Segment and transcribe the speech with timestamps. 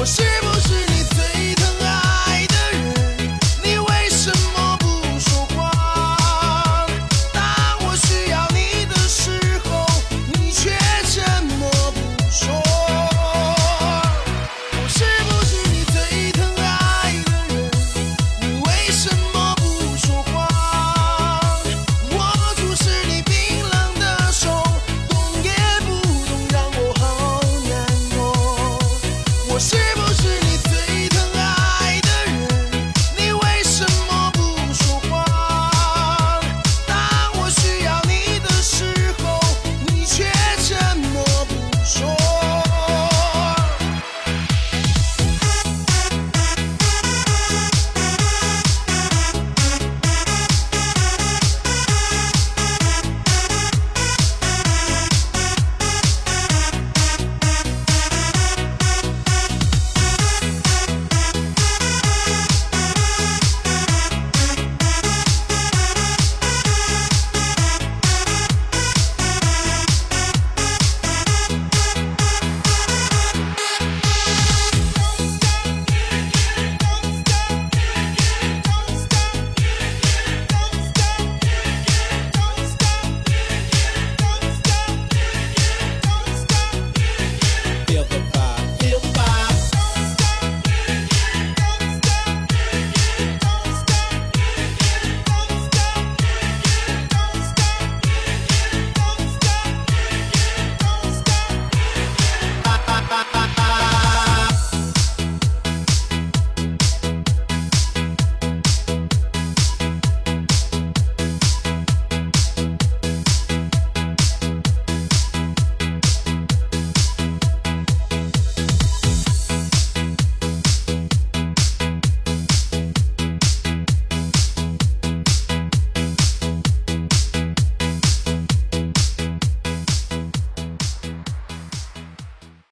[0.00, 0.39] 我心